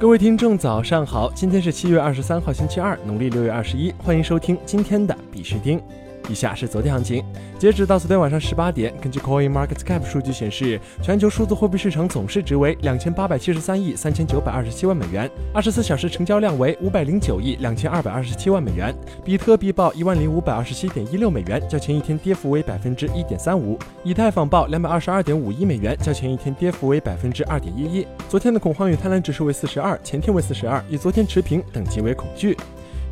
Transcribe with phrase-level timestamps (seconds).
[0.00, 1.28] 各位听众，早上好！
[1.34, 3.92] 今天是七月二十三号，星期二，农历六月二十一。
[3.98, 5.82] 欢迎收听今天的必须听。
[6.28, 7.24] 以下是昨天行情，
[7.58, 18.94] 截止到昨天晚上十八点，根据 Coin Market Cap 数据显示，全球数字货币市场总市值为两千八百七十三亿三千九百二十七万美元，二十四小时成交量为五百零九亿两千二百二十七万美元。
[19.24, 28.06] 比特币报一万零五百二十七点一六美元，较前一天跌幅为百分之一点三五；以太坊报两百二十二点五一美元，较前一天跌幅为百分之二点一一。
[28.28, 32.56] 昨天的恐慌与贪婪指数为四十二，前天为四十二，与昨天持平，等级为恐惧。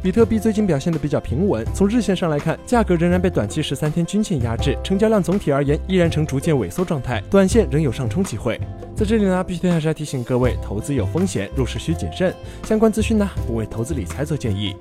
[0.02, 8.60] 比特币最近表现的比较平稳，从日线上来看，价格仍然被短期十三天均线压制，成交量总体而言依然呈逐渐萎缩状态，短线仍有上冲机会。
[8.94, 12.32] 在这里呢，必须还是要提醒各位，投资有风险，入市需谨慎。
[12.62, 14.76] 相关资讯呢，不为投资理财做建议。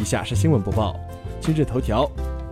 [0.00, 0.98] 以下是新闻播报。
[1.40, 2.10] 今日头条：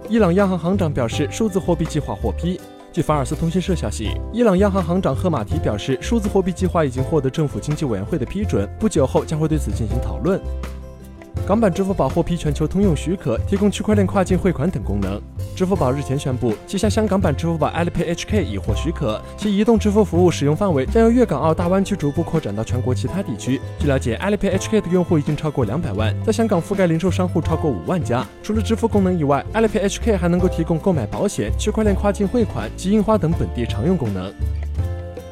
[0.08, 2.60] 伊朗央行行长表示，数字货币计划获批。
[2.92, 10.40] 据法尔斯通讯社消息，伊朗央行行长赫马提表示，数字货币计划已经获得政府经济委员会的批准，不久后将会对此进行讨论。
[11.46, 15.22] 港版支付宝获批全球通用许可，提供区块链跨境汇款等功能。
[15.54, 23.60] 支付宝日前宣布，旗下香港版支付宝 Alipay HK 已获许可，其移动支付服务使用范围将由粤港澳大湾区逐步扩展到全国其他地区。
[23.78, 28.26] 据了解，Alipay HK 的用户已经超过两百万，在香港覆盖零售商户超过五万家。
[28.42, 34.34] 除了支付功能以外，Alipay HK 还能够提供购买保险、区块链跨境汇款及印花等本地常用功能。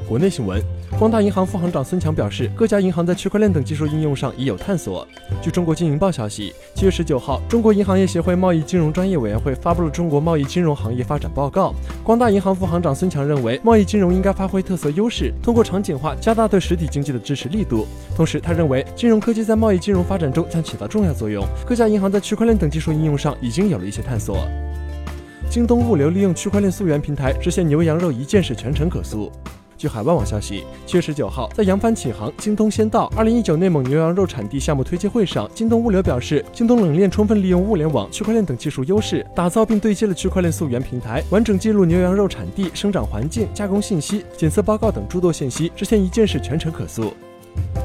[0.08, 0.62] 国内新闻。
[0.98, 5.06] 光大银行副行长孙强表示，各家银行在区块链等技术应用上已有探索。
[5.42, 11.70] 据中国经营报消息，七月十九号，中国银行业协会贸易金融专业委员会发布了《中国贸易金融行业发展报告》。
[12.04, 17.86] 光大银行副行长孙强认为，贸易金融应该发挥特色优势，通过场景化加大对实体经济的支持力度。
[18.14, 21.44] 同时，他认为金融科技在贸易金融发展中将起到重要作用。
[21.66, 24.46] 各家银行在区块链等技术应用上已经有了一些探索。
[25.50, 29.30] 京东物流利用区块链溯源平台实现牛羊肉一件式全程可溯。
[29.84, 47.12] 据海外网消息，七月十九号，在扬帆起航、京东先到二零一九内蒙牛羊肉产地项目推介会上，京东物流表示，京东冷链充分利用物联网、区块链等技术优势，打造并对接了区块链溯源平台，完整记录牛羊肉产地、生长环境、加工信息、检测报告等诸多信息，实现一件事全程可溯。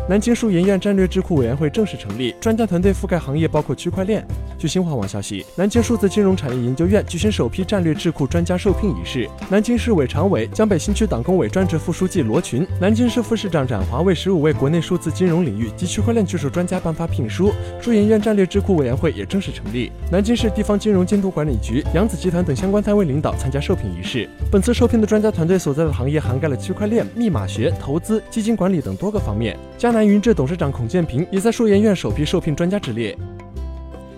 [0.10, 4.26] 南京数研院战略智库委员会正式成立，专家团队覆盖行业包括区块链。
[4.58, 17.54] 据新华网消息，南京数字金融产业研究院举行首批战略智库专家受聘仪式，南京市委常委、江北新区党工委专职副书记罗群，南京市副市长冉华为十五位国内数字金融领域及区块链技术专家颁发聘书。
[17.80, 24.28] 数研院战略智库委员会也正式成立，南京市地方金融监督管理局、扬子集团等相关单位领导参加受聘仪式。
[24.52, 29.56] 本次受聘的专家团队所在的行业涵盖了区块链、密码学、投资、基金管理等多个方面。
[29.78, 33.18] 江南云智董事长孔建平也在数研院首批受聘专家之列。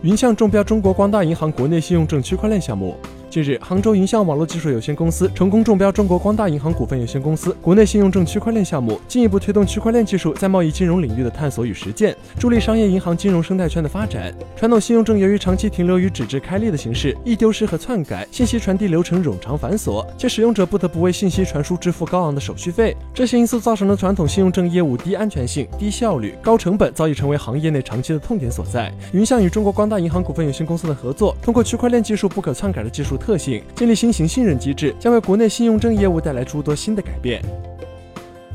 [0.01, 2.97] 云象中标中国光大银行国内信用证区块链项目。
[3.31, 14.35] 近日，杭州云象网络技术有限公司成功中标中国光大银行股份有限公司国内信用证区块链项目，进一步推动区块链技术在贸易金融领域的探索与实践，助力商业银行金融生态圈的发展。
[14.57, 22.97] 传统信用证由于长期停留于纸质开立的形式，易丢失和篡改，信息传递流程冗长繁琐，且使用者不得不为信息传输支付高昂的手续费。
[23.13, 28.93] 这些因素造成了传统信用证业务低安全性、低效率、高成本，早已成为行业内长期的痛点所在。
[29.13, 33.17] 云象与中国光大银行股份有限公司的合作，通过区块链技术不可篡改的技术。
[33.21, 37.41] 特性建立新型信任机制，将为国内信用证业务带来诸多新的改变。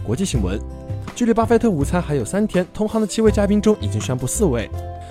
[0.02, 0.60] 国际新闻，
[1.14, 4.68] 距离巴菲特午餐还有三天，同行的七位嘉宾中已经宣布四位。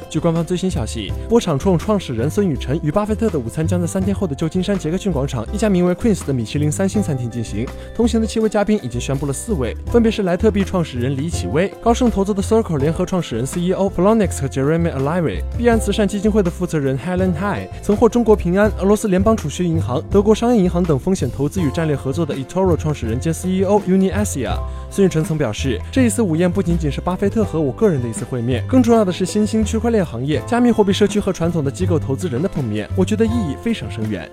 [0.09, 7.67] 据官方最新消息，波场创创始人孙宇晨与巴菲特的午餐将在三天后的旧金山杰克逊广场一家名为 Queens 的米其林三星餐厅进行。
[7.95, 24.57] 同行的七位嘉宾已经宣布了四位，分别是莱特币创始人李启威、高盛投资的 Circle 联合创始人 CEO Flonix 和 Jeremy Aliry、币安慈善基金会的负责人 Helen Hi，、曾获中国平安、俄罗斯联邦储蓄银行、德国商业银行等风险投资与战略合作的 eToro 创始人兼 CEO Uni Asia。
[24.89, 34.29] 孙宇晨曾表示，这一次午宴不仅仅是巴菲特和我个人的一次会面，更重要的是新兴区块链行业、加密货币社区和传统的机构投资人的碰面，我觉得意义非常深远。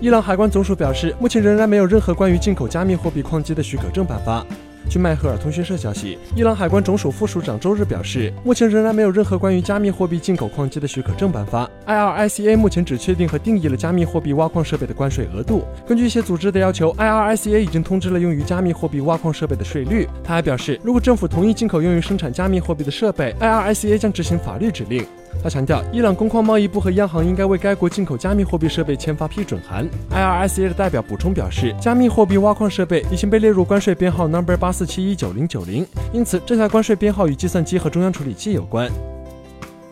[0.00, 4.46] 伊朗海关总署表示，目前仍然没有任何关于进口加密货币矿机的许可证颁发。
[4.88, 11.68] 据迈赫尔通讯社消息，伊朗海关总署副署长周日表示，目前仍然没有任何关于加密货币进口矿机的许可证颁发。
[11.86, 15.64] IRICA 目前只确定和定义了加密货币挖矿设备的关税额度。
[15.86, 20.08] 根据一些组织的要求，IRICA 已经通知了用于加密货币挖矿设备的税率。
[20.24, 25.04] 他还表示，如果政府同意进口用于生产加密货币的设备，IRICA 将执行法律指令。
[25.42, 29.88] 他强调，伊朗工矿贸易部和央行应该为该国进口加密货币设备签发批准函。
[30.10, 38.90] IRICA 的代表补充表示，加密货币挖矿设备已经被列入关税编号 Number 八四七一九零九零，因此这台关税编号与计算机和中央处理器有关。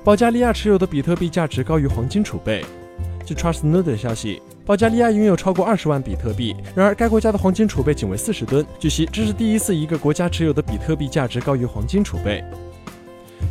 [0.02, 2.64] 保加利亚持有的比特币价值高于黄金储备。
[3.24, 4.42] 据 Trustnode 的消息。
[4.64, 8.66] 保加利亚拥有超过二十万比特币，然而该国家的黄金储备仅为四十吨。
[8.80, 12.42] 据悉，这是第一次一个国家持有的比特币价值高于黄金储备。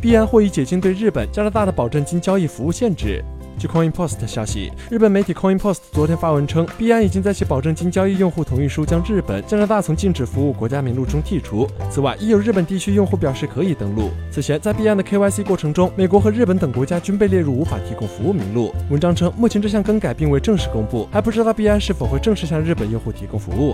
[0.02, 3.24] 币安或已解禁对日本、加拿大的保证金交易服务限制。
[3.58, 11.66] 据 CoinPost 消息，日本媒体 CoinPost 昨天发文称，币安已经在其保证金交易用户同意书将日本、加拿大从禁止服务国家名录中剔除。
[11.90, 14.10] 此外，已有日本地区用户表示可以登录。
[14.30, 18.74] 此前，在币安的 KYC 过程中，美国和日本等国家均被列入无法提供服务名录。
[18.90, 23.74] 文章称，目前这项更改并未正式公布，还不知道币安是否会正式向日本用户提供服务。